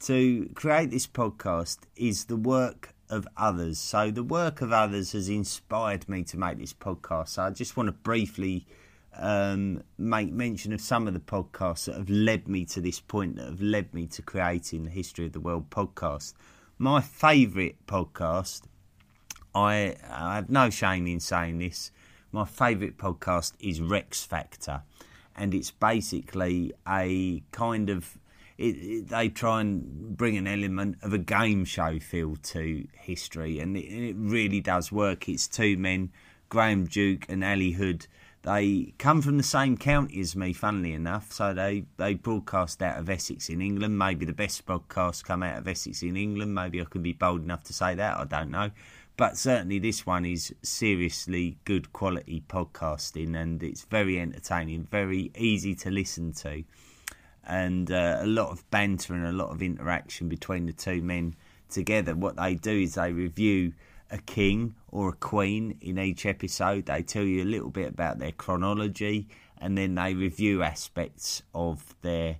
To 0.04 0.50
create 0.56 0.92
this 0.92 1.08
podcast 1.08 1.80
is 1.98 2.26
the 2.26 2.38
work 2.38 2.93
of 3.10 3.27
others. 3.38 3.79
So 3.79 4.12
the 4.12 4.24
work 4.24 4.62
of 4.62 4.72
others 4.72 5.12
has 5.12 5.29
inspired 5.29 6.07
me 6.10 6.24
to 6.24 6.38
make 6.38 6.57
this 6.57 6.74
podcast. 6.74 7.29
So 7.29 7.43
I 7.43 7.50
just 7.50 7.77
want 7.77 7.88
to 7.88 7.93
briefly 7.93 8.65
um, 9.17 9.83
make 9.98 10.31
mention 10.31 10.74
of 10.74 10.81
some 10.81 11.07
of 11.07 11.13
the 11.13 11.19
podcasts 11.19 11.86
that 11.86 11.95
have 11.95 12.10
led 12.10 12.48
me 12.48 12.65
to 12.65 12.81
this 12.81 13.00
point, 13.00 13.36
that 13.36 13.45
have 13.45 13.62
led 13.62 13.93
me 13.93 14.07
to 14.07 14.22
creating 14.22 14.86
the 14.86 14.89
History 14.89 15.25
of 15.25 15.33
the 15.33 15.39
World 15.39 15.69
podcast. 15.69 16.33
My 16.77 17.01
favourite 17.01 17.86
podcast, 17.86 18.63
I, 19.53 19.95
I 20.10 20.36
have 20.36 20.50
no 20.50 20.69
shame 20.69 21.05
in 21.07 21.19
saying 21.19 21.60
this, 21.60 21.91
my 22.31 22.45
favourite 22.45 22.98
podcast 22.98 23.53
is 23.60 23.79
Rex 23.79 24.24
Factor. 24.24 24.81
And 25.36 25.53
it's 25.53 25.72
basically 25.72 26.74
a 26.88 27.43
kind 27.51 27.89
of 27.89 28.17
it, 28.57 28.75
it, 28.75 29.07
they 29.10 29.29
try 29.29 29.62
and 29.62 30.15
bring 30.15 30.38
an 30.38 30.48
element 30.48 30.98
of 31.01 31.13
a 31.13 31.17
game 31.17 31.65
show 31.65 32.00
feel 32.00 32.36
to 32.38 32.88
history, 32.93 33.60
and 33.60 33.75
it, 33.77 33.86
it 33.86 34.15
really 34.17 34.62
does 34.62 34.91
work. 34.91 35.27
It's 35.27 35.48
two 35.48 35.77
men, 35.77 36.12
Graham 36.50 36.86
Duke 36.86 37.25
and 37.29 37.43
Ali 37.43 37.72
Hood. 37.72 38.07
They 38.43 38.93
come 38.98 39.22
from 39.22 39.38
the 39.38 39.43
same 39.43 39.77
county 39.77 40.19
as 40.19 40.36
me, 40.36 40.51
funnily 40.51 40.91
enough. 40.91 41.31
So 41.31 41.53
they, 41.53 41.86
they 41.95 42.13
broadcast 42.13 42.81
out 42.81 43.00
of 43.00 43.10
Essex 43.10 43.48
in 43.48 43.62
England. 43.62 43.98
Maybe 43.98 44.25
the 44.25 44.33
best 44.33 44.65
podcast 44.65 45.24
come 45.24 45.43
out 45.43 45.57
of 45.57 45.67
Essex 45.67 46.03
in 46.03 46.17
England. 46.17 46.53
Maybe 46.53 46.81
I 46.81 46.83
could 46.83 47.03
be 47.03 47.13
bold 47.13 47.41
enough 47.41 47.63
to 47.63 47.74
say 47.74 47.95
that. 47.95 48.17
I 48.17 48.25
don't 48.25 48.51
know. 48.51 48.72
But 49.15 49.38
certainly 49.38 49.79
this 49.79 50.05
one 50.05 50.25
is 50.25 50.53
seriously 50.62 51.57
good 51.63 51.93
quality 51.93 52.43
podcasting 52.50 53.36
and 53.36 53.63
it's 53.63 53.86
very 53.86 54.19
entertaining, 54.19 54.88
very 54.91 55.31
easy 55.38 55.74
to 55.75 55.91
listen 55.91 56.33
to 56.33 56.63
and 57.46 57.92
uh, 57.92 58.20
a 58.22 58.28
lot 58.28 58.52
of 58.52 58.70
banter 58.72 59.14
and 59.14 59.26
a 59.26 59.32
lot 59.32 59.50
of 59.50 59.62
interaction 59.62 60.30
between 60.30 60.66
the 60.66 60.74
two 60.74 61.02
men 61.02 61.36
together. 61.70 62.16
What 62.16 62.38
they 62.38 62.56
do 62.56 62.72
is 62.72 62.96
they 62.96 63.12
review 63.12 63.74
a 64.12 64.18
king 64.20 64.76
or 64.90 65.10
a 65.10 65.14
queen 65.14 65.78
in 65.82 65.98
each 65.98 66.26
episode. 66.26 66.86
They 66.86 67.02
tell 67.02 67.24
you 67.24 67.44
a 67.44 67.46
little 67.46 67.70
bit 67.70 67.90
about 67.90 68.20
their 68.20 68.32
chronology, 68.32 69.28
and 69.58 69.78
then 69.78 69.96
they 69.96 70.14
review 70.14 70.64
aspects 70.64 71.42
of 71.54 71.96
their 72.02 72.38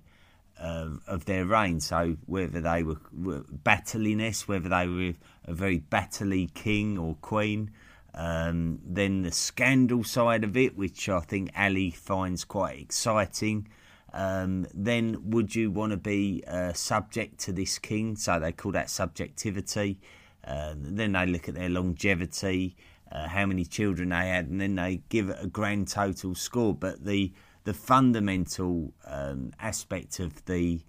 uh, 0.58 0.90
of 1.06 1.24
their 1.24 1.44
reign. 1.44 1.80
So 1.80 2.16
whether 2.26 2.60
they 2.60 2.82
were, 2.82 3.00
were 3.12 3.44
battliness, 3.50 4.46
whether 4.46 4.68
they 4.68 4.86
were 4.86 5.14
a 5.44 5.52
very 5.52 5.80
battly 5.80 6.52
king 6.54 6.96
or 6.96 7.16
queen. 7.20 7.70
Um, 8.16 8.78
then 8.86 9.22
the 9.22 9.32
scandal 9.32 10.04
side 10.04 10.44
of 10.44 10.56
it, 10.56 10.76
which 10.76 11.08
I 11.08 11.18
think 11.18 11.50
Ali 11.58 11.90
finds 11.90 12.44
quite 12.44 12.78
exciting 12.78 13.66
um, 14.14 14.66
then 14.72 15.30
would 15.30 15.56
you 15.56 15.72
want 15.72 15.90
to 15.90 15.96
be 15.96 16.44
uh, 16.46 16.72
subject 16.72 17.38
to 17.40 17.52
this 17.52 17.78
king? 17.80 18.14
So 18.14 18.38
they 18.38 18.52
call 18.52 18.70
that 18.72 18.88
subjectivity. 18.88 19.98
Uh, 20.46 20.74
then 20.76 21.12
they 21.12 21.26
look 21.26 21.48
at 21.48 21.56
their 21.56 21.68
longevity, 21.68 22.76
uh, 23.10 23.26
how 23.26 23.44
many 23.44 23.64
children 23.64 24.10
they 24.10 24.28
had, 24.28 24.46
and 24.46 24.60
then 24.60 24.76
they 24.76 25.02
give 25.08 25.30
it 25.30 25.38
a 25.40 25.48
grand 25.48 25.88
total 25.88 26.36
score. 26.36 26.74
But 26.74 27.04
the 27.04 27.32
the 27.64 27.74
fundamental 27.74 28.92
um, 29.06 29.52
aspect 29.58 30.20
of 30.20 30.44
the 30.44 30.82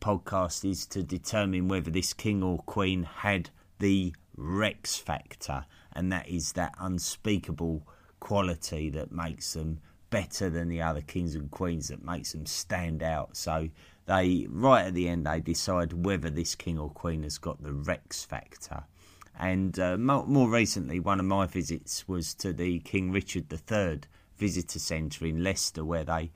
podcast 0.00 0.68
is 0.68 0.86
to 0.86 1.02
determine 1.02 1.68
whether 1.68 1.90
this 1.90 2.12
king 2.12 2.42
or 2.42 2.58
queen 2.58 3.02
had 3.02 3.50
the 3.78 4.14
Rex 4.36 4.96
factor, 4.96 5.66
and 5.92 6.10
that 6.12 6.28
is 6.28 6.52
that 6.52 6.74
unspeakable 6.78 7.86
quality 8.20 8.88
that 8.90 9.12
makes 9.12 9.52
them 9.52 9.80
better 10.10 10.50
than 10.50 10.68
the 10.68 10.82
other 10.82 11.00
kings 11.00 11.34
and 11.34 11.50
queens 11.50 11.88
that 11.88 12.04
makes 12.04 12.32
them 12.32 12.46
stand 12.46 13.02
out. 13.02 13.36
So 13.36 13.68
they 14.06 14.46
right 14.50 14.86
at 14.86 14.94
the 14.94 15.08
end 15.08 15.26
they 15.26 15.40
decide 15.40 16.04
whether 16.04 16.30
this 16.30 16.54
king 16.54 16.78
or 16.78 16.90
queen 16.90 17.22
has 17.22 17.38
got 17.38 17.62
the 17.62 17.72
Rex 17.72 18.24
factor. 18.24 18.84
And 19.38 19.78
uh, 19.78 19.96
more, 19.96 20.26
more, 20.26 20.48
recently, 20.48 21.00
one 21.00 21.18
of 21.18 21.26
my 21.26 21.46
visits 21.46 22.06
was 22.06 22.34
to 22.34 22.52
the 22.52 22.78
King 22.80 23.10
Richard 23.10 23.52
III 23.52 24.02
Visitor 24.36 24.78
Centre 24.78 25.26
in 25.26 25.42
Leicester, 25.42 25.84
where 25.84 26.04
they, 26.04 26.30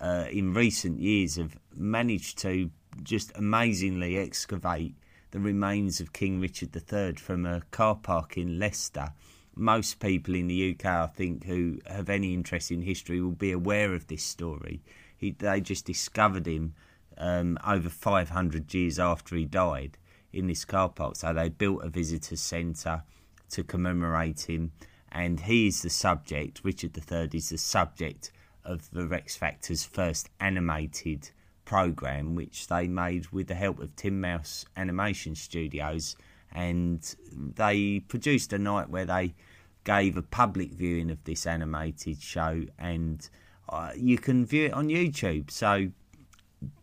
uh, 0.00 0.24
in 0.30 0.52
recent 0.52 0.98
years, 0.98 1.36
have 1.36 1.56
managed 1.76 2.38
to 2.38 2.70
just 3.04 3.30
amazingly 3.36 4.18
excavate 4.18 4.96
the 5.30 5.38
remains 5.38 6.00
of 6.00 6.12
King 6.12 6.40
Richard 6.40 6.74
III 6.74 7.14
from 7.14 7.46
a 7.46 7.62
car 7.70 7.94
park 7.94 8.36
in 8.36 8.58
Leicester 8.58 9.12
most 9.60 10.00
people 10.00 10.34
in 10.34 10.48
the 10.48 10.72
UK, 10.72 10.86
I 10.86 11.06
think, 11.06 11.44
who 11.44 11.78
have 11.86 12.08
any 12.08 12.34
interest 12.34 12.70
in 12.70 12.82
history 12.82 13.20
will 13.20 13.30
be 13.30 13.52
aware 13.52 13.94
of 13.94 14.06
this 14.06 14.22
story. 14.22 14.80
He, 15.16 15.32
they 15.32 15.60
just 15.60 15.84
discovered 15.84 16.46
him 16.46 16.74
um, 17.18 17.58
over 17.66 17.88
500 17.90 18.72
years 18.72 18.98
after 18.98 19.36
he 19.36 19.44
died 19.44 19.98
in 20.32 20.46
this 20.46 20.64
car 20.64 20.88
park. 20.88 21.16
So 21.16 21.32
they 21.32 21.50
built 21.50 21.84
a 21.84 21.90
visitor 21.90 22.36
centre 22.36 23.02
to 23.50 23.62
commemorate 23.62 24.48
him, 24.48 24.72
and 25.12 25.40
he 25.40 25.66
is 25.66 25.82
the 25.82 25.90
subject. 25.90 26.60
Richard 26.64 26.96
III 26.96 27.28
is 27.34 27.50
the 27.50 27.58
subject 27.58 28.32
of 28.64 28.90
the 28.90 29.06
Rex 29.06 29.36
Factor's 29.36 29.84
first 29.84 30.30
animated 30.40 31.30
program, 31.64 32.34
which 32.34 32.68
they 32.68 32.88
made 32.88 33.28
with 33.28 33.48
the 33.48 33.54
help 33.54 33.78
of 33.80 33.94
Tim 33.96 34.20
Mouse 34.20 34.64
Animation 34.76 35.34
Studios, 35.34 36.16
and 36.52 37.14
they 37.32 38.00
produced 38.00 38.52
a 38.52 38.58
night 38.58 38.88
where 38.88 39.04
they 39.04 39.34
gave 39.84 40.16
a 40.16 40.22
public 40.22 40.72
viewing 40.72 41.10
of 41.10 41.22
this 41.24 41.46
animated 41.46 42.20
show, 42.20 42.64
and 42.78 43.28
uh, 43.68 43.92
you 43.96 44.18
can 44.18 44.44
view 44.44 44.66
it 44.66 44.72
on 44.72 44.88
YouTube. 44.88 45.50
So 45.50 45.90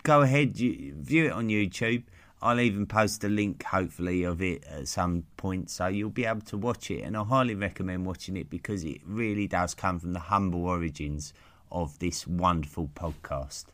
go 0.04 0.22
ahead, 0.22 0.56
view 0.56 1.26
it 1.26 1.32
on 1.32 1.50
YouTube. 1.50 2.04
I'll 2.42 2.60
even 2.60 2.86
post 2.86 3.24
a 3.24 3.30
link, 3.30 3.64
hopefully, 3.64 4.24
of 4.24 4.42
it 4.42 4.64
at 4.66 4.88
some 4.88 5.24
point, 5.38 5.72
so 5.72 5.88
you'll 5.88 6.12
be 6.12 6.26
able 6.26 6.42
to 6.42 6.58
watch 6.58 6.92
it. 6.92 7.02
And 7.02 7.18
I 7.18 7.24
highly 7.24 7.56
recommend 7.56 8.06
watching 8.06 8.38
it 8.38 8.50
because 8.50 8.84
it 8.84 9.02
really 9.06 9.48
does 9.48 9.74
come 9.74 10.00
from 10.00 10.14
the 10.14 10.20
humble 10.20 10.66
origins 10.66 11.34
of 11.72 11.98
this 11.98 12.28
wonderful 12.28 12.90
podcast. 12.94 13.66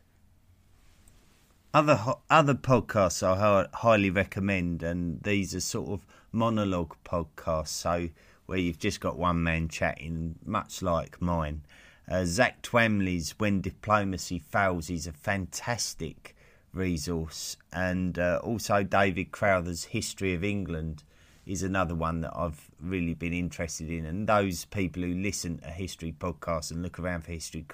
Other 1.74 2.00
other 2.30 2.54
podcasts 2.54 3.22
I 3.22 3.66
highly 3.74 4.08
recommend, 4.08 4.82
and 4.82 5.22
these 5.22 5.54
are 5.54 5.60
sort 5.60 5.90
of 5.90 6.06
monologue 6.32 6.94
podcasts, 7.04 7.68
so 7.68 8.08
where 8.46 8.58
you've 8.58 8.78
just 8.78 9.00
got 9.00 9.18
one 9.18 9.42
man 9.42 9.68
chatting, 9.68 10.36
much 10.44 10.82
like 10.82 11.20
mine. 11.20 11.62
Uh, 12.08 12.24
Zach 12.24 12.62
Twamley's 12.62 13.34
When 13.38 13.60
Diplomacy 13.60 14.38
Fails 14.38 14.90
is 14.90 15.06
a 15.06 15.12
fantastic 15.12 16.36
resource, 16.72 17.56
and 17.72 18.18
uh, 18.18 18.40
also 18.42 18.82
David 18.82 19.30
Crowther's 19.32 19.84
History 19.84 20.34
of 20.34 20.44
England 20.44 21.04
is 21.46 21.62
another 21.62 21.94
one 21.94 22.20
that 22.22 22.32
I've 22.34 22.70
really 22.80 23.14
been 23.14 23.32
interested 23.32 23.90
in. 23.90 24.04
And 24.06 24.26
those 24.26 24.64
people 24.66 25.02
who 25.02 25.14
listen 25.14 25.58
to 25.58 25.68
history 25.68 26.14
podcasts 26.18 26.70
and 26.70 26.82
look 26.82 26.98
around 26.98 27.24
for 27.24 27.32
history 27.32 27.64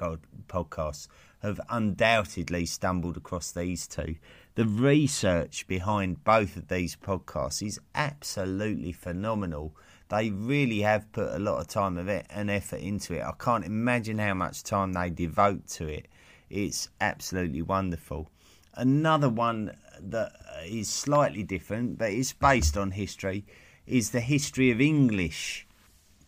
podcasts 0.49 1.09
have 1.43 1.61
undoubtedly 1.71 2.67
stumbled 2.67 3.17
across 3.17 3.53
these 3.53 3.87
two. 3.87 4.17
The 4.57 4.67
research 4.67 5.67
behind 5.69 6.25
both 6.25 6.57
of 6.57 6.69
these 6.69 6.97
podcasts 6.97 7.67
is 7.67 7.81
absolutely 7.95 8.93
phenomenal. 8.93 9.75
They 10.11 10.31
really 10.31 10.81
have 10.81 11.11
put 11.13 11.33
a 11.33 11.39
lot 11.39 11.61
of 11.61 11.69
time 11.69 11.97
of 11.97 12.09
it 12.09 12.27
and 12.31 12.51
effort 12.51 12.81
into 12.81 13.15
it. 13.15 13.23
I 13.23 13.33
can't 13.39 13.65
imagine 13.65 14.19
how 14.19 14.35
much 14.35 14.65
time 14.65 14.93
they 14.93 15.09
devote 15.09 15.69
to 15.69 15.87
it. 15.87 16.09
It's 16.51 16.89
absolutely 17.01 17.63
wonderful. 17.63 18.29
Another 18.75 19.29
one 19.29 19.77
that 20.01 20.33
is 20.65 20.89
slightly 20.89 21.45
different, 21.45 21.97
but 21.97 22.11
is 22.11 22.33
based 22.33 22.77
on 22.77 22.91
history, 22.91 23.45
is 23.87 24.11
the 24.11 24.21
History 24.21 24.71
of 24.71 24.81
English 24.81 25.67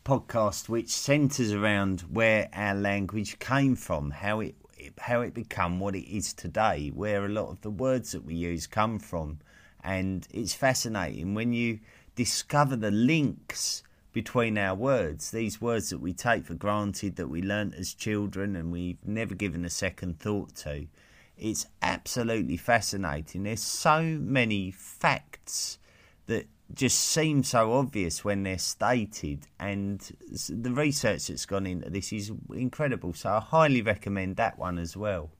podcast, 0.04 0.68
which 0.68 0.88
centres 0.90 1.52
around 1.52 2.02
where 2.02 2.48
our 2.52 2.74
language 2.74 3.38
came 3.38 3.76
from, 3.76 4.10
how 4.10 4.40
it 4.40 4.54
how 4.98 5.20
it 5.20 5.32
become 5.32 5.78
what 5.78 5.94
it 5.94 6.08
is 6.08 6.32
today, 6.32 6.90
where 6.94 7.24
a 7.24 7.28
lot 7.28 7.48
of 7.50 7.60
the 7.60 7.70
words 7.70 8.12
that 8.12 8.24
we 8.24 8.34
use 8.34 8.66
come 8.66 8.98
from. 8.98 9.38
And 9.84 10.26
it's 10.32 10.54
fascinating 10.54 11.34
when 11.34 11.52
you 11.52 11.80
discover 12.14 12.76
the 12.76 12.90
links 12.90 13.82
between 14.12 14.58
our 14.58 14.74
words, 14.74 15.30
these 15.30 15.60
words 15.60 15.90
that 15.90 16.00
we 16.00 16.12
take 16.12 16.44
for 16.44 16.54
granted, 16.54 17.16
that 17.16 17.28
we 17.28 17.42
learnt 17.42 17.74
as 17.74 17.94
children 17.94 18.54
and 18.56 18.70
we've 18.70 18.98
never 19.06 19.34
given 19.34 19.64
a 19.64 19.70
second 19.70 20.18
thought 20.18 20.54
to. 20.54 20.86
It's 21.36 21.66
absolutely 21.80 22.58
fascinating. 22.58 23.44
There's 23.44 23.62
so 23.62 24.02
many 24.02 24.70
facts 24.70 25.78
that 26.26 26.46
just 26.74 26.98
seem 26.98 27.42
so 27.42 27.72
obvious 27.72 28.24
when 28.24 28.42
they're 28.42 28.58
stated, 28.58 29.46
and 29.58 30.00
the 30.48 30.72
research 30.72 31.26
that's 31.28 31.46
gone 31.46 31.66
into 31.66 31.90
this 31.90 32.12
is 32.12 32.32
incredible. 32.54 33.14
So 33.14 33.30
I 33.30 33.40
highly 33.40 33.82
recommend 33.82 34.36
that 34.36 34.58
one 34.58 34.78
as 34.78 34.96
well. 34.96 35.30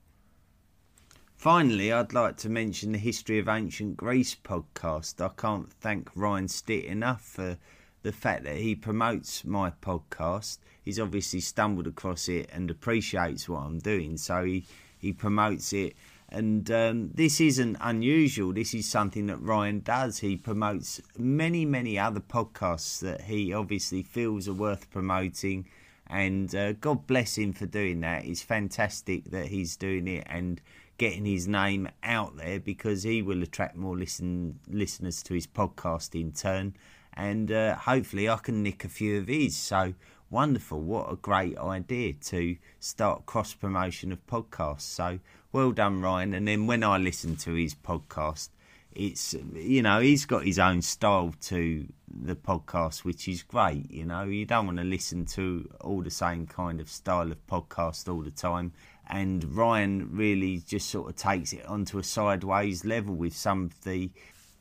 Finally, 1.43 1.91
I'd 1.91 2.13
like 2.13 2.37
to 2.37 2.49
mention 2.49 2.93
the 2.93 2.97
History 2.97 3.37
of 3.37 3.49
Ancient 3.49 3.97
Greece 3.97 4.33
podcast. 4.33 5.19
I 5.19 5.27
can't 5.35 5.69
thank 5.69 6.09
Ryan 6.15 6.47
Stitt 6.47 6.85
enough 6.85 7.21
for 7.21 7.57
the 8.01 8.13
fact 8.13 8.45
that 8.45 8.55
he 8.55 8.75
promotes 8.75 9.43
my 9.43 9.73
podcast. 9.81 10.59
He's 10.81 11.01
obviously 11.01 11.41
stumbled 11.41 11.85
across 11.85 12.29
it 12.29 12.49
and 12.53 12.71
appreciates 12.71 13.49
what 13.49 13.59
I'm 13.63 13.79
doing, 13.79 14.15
so 14.15 14.45
he, 14.45 14.63
he 14.97 15.11
promotes 15.11 15.73
it 15.73 15.97
and 16.29 16.71
um, 16.71 17.11
this 17.13 17.41
isn't 17.41 17.75
unusual. 17.81 18.53
This 18.53 18.73
is 18.73 18.89
something 18.89 19.25
that 19.25 19.41
Ryan 19.41 19.81
does. 19.81 20.19
He 20.19 20.37
promotes 20.37 21.01
many, 21.17 21.65
many 21.65 21.99
other 21.99 22.21
podcasts 22.21 23.01
that 23.01 23.23
he 23.23 23.51
obviously 23.51 24.01
feels 24.01 24.47
are 24.47 24.53
worth 24.53 24.89
promoting. 24.91 25.67
And 26.07 26.55
uh, 26.55 26.71
God 26.73 27.05
bless 27.05 27.37
him 27.37 27.51
for 27.51 27.65
doing 27.65 27.99
that. 27.99 28.23
It's 28.23 28.41
fantastic 28.41 29.25
that 29.31 29.47
he's 29.47 29.75
doing 29.75 30.07
it 30.07 30.25
and 30.25 30.61
getting 30.97 31.25
his 31.25 31.47
name 31.47 31.89
out 32.03 32.37
there 32.37 32.59
because 32.59 33.03
he 33.03 33.21
will 33.21 33.43
attract 33.43 33.75
more 33.75 33.97
listen 33.97 34.59
listeners 34.69 35.23
to 35.23 35.33
his 35.33 35.47
podcast 35.47 36.19
in 36.19 36.31
turn. 36.31 36.75
And 37.13 37.51
uh, 37.51 37.75
hopefully, 37.75 38.27
I 38.27 38.37
can 38.37 38.63
nick 38.63 38.83
a 38.83 38.89
few 38.89 39.19
of 39.19 39.27
his. 39.27 39.55
So 39.55 39.93
wonderful! 40.29 40.81
What 40.81 41.11
a 41.11 41.15
great 41.15 41.57
idea 41.57 42.13
to 42.13 42.57
start 42.79 43.25
cross 43.25 43.53
promotion 43.53 44.11
of 44.11 44.25
podcasts. 44.25 44.81
So 44.81 45.19
well 45.51 45.71
done, 45.71 46.01
Ryan. 46.01 46.33
And 46.33 46.47
then 46.47 46.65
when 46.67 46.83
I 46.83 46.97
listen 46.97 47.35
to 47.37 47.53
his 47.53 47.75
podcast, 47.75 48.49
it's 48.95 49.35
you 49.53 49.81
know 49.81 49.99
he's 49.99 50.25
got 50.25 50.45
his 50.45 50.59
own 50.59 50.81
style 50.81 51.33
to 51.41 51.87
the 52.07 52.35
podcast, 52.35 53.03
which 53.03 53.27
is 53.27 53.43
great. 53.43 53.89
You 53.91 54.05
know, 54.05 54.23
you 54.23 54.45
don't 54.45 54.65
want 54.65 54.77
to 54.77 54.83
listen 54.83 55.25
to 55.27 55.69
all 55.81 56.01
the 56.01 56.11
same 56.11 56.45
kind 56.47 56.79
of 56.79 56.89
style 56.89 57.31
of 57.31 57.45
podcast 57.47 58.11
all 58.11 58.21
the 58.21 58.31
time. 58.31 58.73
And 59.09 59.55
Ryan 59.55 60.09
really 60.11 60.59
just 60.59 60.89
sort 60.89 61.09
of 61.09 61.15
takes 61.15 61.53
it 61.53 61.65
onto 61.65 61.99
a 61.99 62.03
sideways 62.03 62.85
level 62.85 63.13
with 63.15 63.35
some 63.35 63.65
of 63.65 63.83
the 63.83 64.11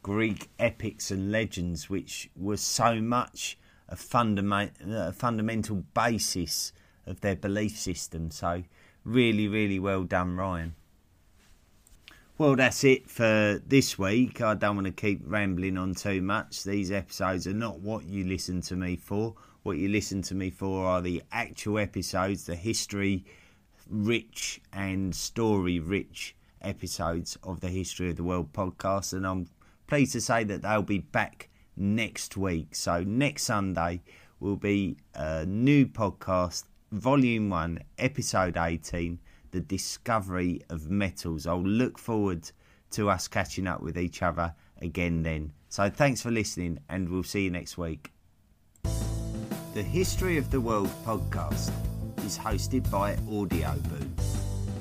Greek 0.02 0.48
epics 0.58 1.10
and 1.10 1.30
legends, 1.30 1.88
which 1.88 2.28
was 2.36 2.60
so 2.60 3.00
much 3.00 3.56
a, 3.88 3.96
fundament, 3.96 4.72
a 4.84 5.12
fundamental 5.12 5.84
basis 5.94 6.72
of 7.06 7.20
their 7.20 7.36
belief 7.36 7.78
system. 7.78 8.30
So, 8.30 8.64
really, 9.04 9.46
really 9.48 9.78
well 9.78 10.04
done, 10.04 10.36
Ryan. 10.36 10.74
Well, 12.38 12.56
that's 12.56 12.82
it 12.82 13.08
for 13.08 13.62
this 13.64 13.98
week. 13.98 14.40
I 14.40 14.54
don't 14.54 14.74
want 14.74 14.86
to 14.86 14.92
keep 14.92 15.20
rambling 15.24 15.76
on 15.78 15.94
too 15.94 16.20
much. 16.20 16.64
These 16.64 16.90
episodes 16.90 17.46
are 17.46 17.52
not 17.52 17.80
what 17.80 18.04
you 18.06 18.24
listen 18.24 18.62
to 18.62 18.74
me 18.74 18.96
for. 18.96 19.34
What 19.62 19.76
you 19.76 19.88
listen 19.88 20.22
to 20.22 20.34
me 20.34 20.50
for 20.50 20.86
are 20.86 21.00
the 21.00 21.22
actual 21.30 21.78
episodes, 21.78 22.44
the 22.46 22.56
history 22.56 23.24
rich 23.92 24.60
and 24.72 25.14
story 25.14 25.78
rich 25.78 26.34
episodes 26.60 27.38
of 27.44 27.60
the 27.60 27.68
History 27.68 28.10
of 28.10 28.16
the 28.16 28.24
World 28.24 28.52
podcast. 28.52 29.12
And 29.12 29.24
I'm 29.24 29.46
pleased 29.86 30.12
to 30.12 30.20
say 30.20 30.42
that 30.44 30.62
they'll 30.62 30.82
be 30.82 30.98
back 30.98 31.48
next 31.76 32.36
week. 32.36 32.74
So, 32.74 33.04
next 33.04 33.44
Sunday 33.44 34.02
will 34.40 34.56
be 34.56 34.96
a 35.14 35.46
new 35.46 35.86
podcast, 35.86 36.64
Volume 36.90 37.50
1, 37.50 37.78
Episode 37.98 38.56
18 38.56 39.20
the 39.52 39.60
discovery 39.60 40.62
of 40.68 40.90
metals. 40.90 41.46
I'll 41.46 41.62
look 41.62 41.98
forward 41.98 42.50
to 42.92 43.08
us 43.08 43.28
catching 43.28 43.66
up 43.66 43.80
with 43.80 43.96
each 43.96 44.22
other 44.22 44.54
again 44.80 45.22
then. 45.22 45.52
So 45.68 45.88
thanks 45.88 46.20
for 46.20 46.30
listening, 46.30 46.80
and 46.88 47.08
we'll 47.08 47.22
see 47.22 47.44
you 47.44 47.50
next 47.50 47.78
week. 47.78 48.12
The 49.74 49.82
History 49.82 50.36
of 50.36 50.50
the 50.50 50.60
World 50.60 50.90
podcast 51.04 51.72
is 52.24 52.38
hosted 52.38 52.88
by 52.90 53.14
Audioboo. 53.28 54.08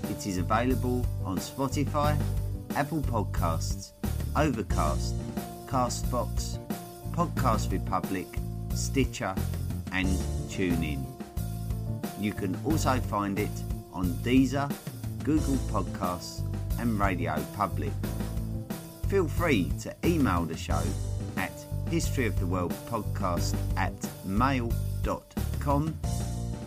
It 0.09 0.27
is 0.27 0.37
available 0.37 1.05
on 1.23 1.37
Spotify, 1.37 2.19
Apple 2.75 3.01
Podcasts, 3.01 3.91
Overcast, 4.35 5.15
Castbox, 5.67 6.57
Podcast 7.11 7.71
Republic, 7.71 8.27
Stitcher, 8.73 9.35
and 9.91 10.07
TuneIn. 10.49 11.03
You 12.19 12.33
can 12.33 12.57
also 12.65 12.99
find 12.99 13.39
it 13.39 13.49
on 13.93 14.07
Deezer, 14.23 14.71
Google 15.23 15.57
Podcasts, 15.69 16.41
and 16.79 16.99
Radio 16.99 17.43
Public. 17.55 17.91
Feel 19.07 19.27
free 19.27 19.71
to 19.81 19.93
email 20.05 20.45
the 20.45 20.57
show 20.57 20.81
at 21.37 21.51
historyoftheworldpodcast 21.89 23.55
at 23.75 23.93
mail.com, 24.25 25.99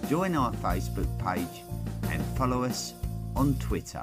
join 0.05 0.35
our 0.35 0.53
Facebook 0.53 1.09
page, 1.19 1.63
and 2.11 2.23
follow 2.37 2.63
us 2.65 2.95
on 3.37 3.55
Twitter. 3.55 4.03